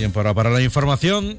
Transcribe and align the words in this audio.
Tiempo 0.00 0.20
ahora 0.20 0.32
para 0.32 0.48
la 0.48 0.62
información. 0.62 1.36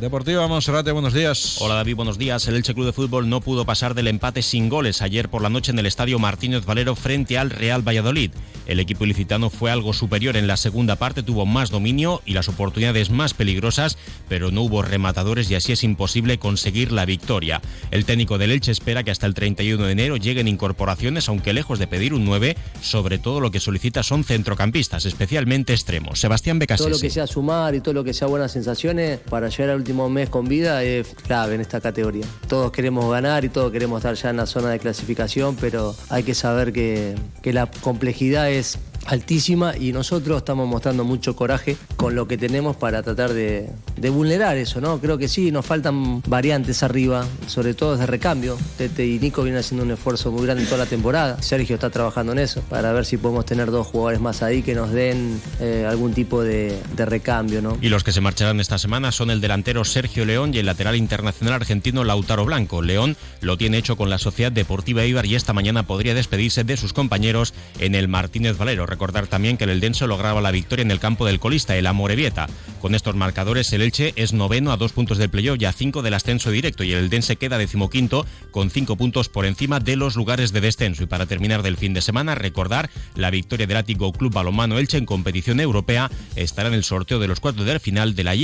Deportiva 0.00 0.46
Monserrate, 0.46 0.92
buenos 0.92 1.12
días. 1.12 1.56
Hola 1.60 1.74
David, 1.74 1.96
buenos 1.96 2.18
días. 2.18 2.46
El 2.46 2.54
Elche 2.54 2.72
Club 2.72 2.86
de 2.86 2.92
Fútbol 2.92 3.28
no 3.28 3.40
pudo 3.40 3.66
pasar 3.66 3.94
del 3.94 4.06
empate 4.06 4.42
sin 4.42 4.68
goles 4.68 5.02
ayer 5.02 5.28
por 5.28 5.42
la 5.42 5.48
noche 5.48 5.72
en 5.72 5.78
el 5.80 5.86
estadio 5.86 6.20
Martínez 6.20 6.64
Valero 6.64 6.94
frente 6.94 7.36
al 7.36 7.50
Real 7.50 7.82
Valladolid. 7.82 8.30
El 8.66 8.80
equipo 8.80 9.04
ilicitano 9.04 9.50
fue 9.50 9.70
algo 9.70 9.92
superior 9.92 10.36
en 10.36 10.46
la 10.46 10.56
segunda 10.56 10.96
parte, 10.96 11.22
tuvo 11.22 11.46
más 11.46 11.70
dominio 11.70 12.20
y 12.24 12.32
las 12.32 12.48
oportunidades 12.48 13.10
más 13.10 13.34
peligrosas, 13.34 13.96
pero 14.28 14.50
no 14.50 14.62
hubo 14.62 14.82
rematadores 14.82 15.50
y 15.50 15.54
así 15.54 15.72
es 15.72 15.84
imposible 15.84 16.38
conseguir 16.38 16.92
la 16.92 17.04
victoria. 17.04 17.60
El 17.90 18.04
técnico 18.04 18.38
del 18.38 18.50
Elche 18.50 18.72
espera 18.72 19.04
que 19.04 19.10
hasta 19.10 19.26
el 19.26 19.34
31 19.34 19.84
de 19.84 19.92
enero 19.92 20.16
lleguen 20.16 20.48
incorporaciones, 20.48 21.28
aunque 21.28 21.52
lejos 21.52 21.78
de 21.78 21.86
pedir 21.86 22.12
un 22.12 22.24
9, 22.24 22.56
sobre 22.82 23.18
todo 23.18 23.40
lo 23.40 23.50
que 23.50 23.60
solicita 23.60 24.02
son 24.02 24.24
centrocampistas, 24.24 25.04
especialmente 25.04 25.72
extremos. 25.72 26.20
Sebastián 26.20 26.58
Becasese. 26.58 26.88
Todo 26.88 26.96
lo 26.96 27.00
que 27.00 27.10
sea 27.10 27.26
sumar 27.26 27.74
y 27.74 27.80
todo 27.80 27.94
lo 27.94 28.04
que 28.04 28.14
sea 28.14 28.26
buenas 28.26 28.52
sensaciones 28.52 29.20
para 29.20 29.48
llegar 29.48 29.70
al 29.70 29.76
último 29.76 30.08
mes 30.08 30.28
con 30.28 30.48
vida 30.48 30.82
es 30.82 31.14
clave 31.26 31.54
en 31.54 31.60
esta 31.60 31.80
categoría. 31.80 32.26
Todos 32.48 32.72
queremos 32.72 33.10
ganar 33.10 33.44
y 33.44 33.48
todos 33.48 33.70
queremos 33.70 33.98
estar 33.98 34.14
ya 34.14 34.30
en 34.30 34.38
la 34.38 34.46
zona 34.46 34.70
de 34.70 34.78
clasificación, 34.78 35.56
pero 35.56 35.94
hay 36.08 36.22
que 36.22 36.34
saber 36.34 36.72
que, 36.72 37.14
que 37.42 37.52
la 37.52 37.66
complejidad 37.66 38.50
es 38.50 38.55
pues 38.56 38.78
altísima 39.06 39.76
y 39.76 39.92
nosotros 39.92 40.38
estamos 40.38 40.68
mostrando 40.68 41.04
mucho 41.04 41.36
coraje 41.36 41.76
con 41.96 42.14
lo 42.14 42.26
que 42.26 42.36
tenemos 42.38 42.76
para 42.76 43.02
tratar 43.02 43.32
de, 43.32 43.68
de, 43.96 44.10
vulnerar 44.10 44.56
eso, 44.56 44.80
¿no? 44.80 45.00
Creo 45.00 45.18
que 45.18 45.28
sí, 45.28 45.50
nos 45.50 45.64
faltan 45.64 46.22
variantes 46.22 46.82
arriba, 46.82 47.26
sobre 47.46 47.74
todo 47.74 47.92
desde 47.92 48.06
recambio. 48.06 48.56
Tete 48.78 49.06
y 49.06 49.18
Nico 49.18 49.42
vienen 49.42 49.60
haciendo 49.60 49.84
un 49.84 49.90
esfuerzo 49.92 50.30
muy 50.30 50.44
grande 50.46 50.64
toda 50.64 50.78
la 50.78 50.86
temporada. 50.86 51.42
Sergio 51.42 51.74
está 51.74 51.90
trabajando 51.90 52.32
en 52.32 52.38
eso 52.38 52.62
para 52.62 52.92
ver 52.92 53.04
si 53.04 53.16
podemos 53.16 53.46
tener 53.46 53.70
dos 53.70 53.86
jugadores 53.86 54.20
más 54.20 54.42
ahí 54.42 54.62
que 54.62 54.74
nos 54.74 54.90
den 54.90 55.40
eh, 55.60 55.86
algún 55.88 56.12
tipo 56.12 56.42
de, 56.42 56.80
de, 56.96 57.06
recambio, 57.06 57.62
¿no? 57.62 57.78
Y 57.80 57.88
los 57.88 58.04
que 58.04 58.12
se 58.12 58.20
marcharán 58.20 58.60
esta 58.60 58.78
semana 58.78 59.12
son 59.12 59.30
el 59.30 59.40
delantero 59.40 59.84
Sergio 59.84 60.24
León 60.24 60.54
y 60.54 60.58
el 60.58 60.66
lateral 60.66 60.96
internacional 60.96 61.54
argentino 61.54 62.04
Lautaro 62.04 62.44
Blanco. 62.44 62.82
León 62.82 63.16
lo 63.40 63.56
tiene 63.56 63.78
hecho 63.78 63.96
con 63.96 64.10
la 64.10 64.18
Sociedad 64.18 64.52
Deportiva 64.52 65.04
Ibar 65.04 65.26
y 65.26 65.34
esta 65.34 65.52
mañana 65.52 65.84
podría 65.86 66.14
despedirse 66.14 66.64
de 66.64 66.76
sus 66.76 66.92
compañeros 66.92 67.54
en 67.78 67.94
el 67.94 68.08
Martínez 68.08 68.56
Valero. 68.56 68.86
Recordar 68.96 69.26
también 69.26 69.58
que 69.58 69.64
el 69.64 69.70
Eldense 69.70 70.06
lograba 70.06 70.40
la 70.40 70.50
victoria 70.50 70.80
en 70.80 70.90
el 70.90 71.00
campo 71.00 71.26
del 71.26 71.38
colista, 71.38 71.76
el 71.76 71.86
Amorebieta. 71.86 72.46
Con 72.80 72.94
estos 72.94 73.14
marcadores, 73.14 73.70
el 73.74 73.82
Elche 73.82 74.14
es 74.16 74.32
noveno 74.32 74.72
a 74.72 74.78
dos 74.78 74.92
puntos 74.92 75.18
del 75.18 75.28
playoff 75.28 75.60
y 75.60 75.66
a 75.66 75.72
cinco 75.72 76.00
del 76.00 76.14
ascenso 76.14 76.50
directo 76.50 76.82
y 76.82 76.92
el 76.92 77.04
Eldense 77.04 77.36
queda 77.36 77.58
decimoquinto 77.58 78.24
con 78.50 78.70
cinco 78.70 78.96
puntos 78.96 79.28
por 79.28 79.44
encima 79.44 79.80
de 79.80 79.96
los 79.96 80.16
lugares 80.16 80.54
de 80.54 80.62
descenso. 80.62 81.02
Y 81.02 81.06
para 81.06 81.26
terminar 81.26 81.62
del 81.62 81.76
fin 81.76 81.92
de 81.92 82.00
semana, 82.00 82.34
recordar 82.34 82.88
la 83.14 83.30
victoria 83.30 83.66
del 83.66 83.76
Ático 83.76 84.12
Club 84.12 84.32
Balomano 84.32 84.78
Elche 84.78 84.96
en 84.96 85.04
competición 85.04 85.60
europea 85.60 86.10
estará 86.34 86.70
en 86.70 86.74
el 86.74 86.82
sorteo 86.82 87.18
de 87.18 87.28
los 87.28 87.40
cuartos 87.40 87.66
del 87.66 87.80
final 87.80 88.14
de 88.14 88.24
la 88.24 88.34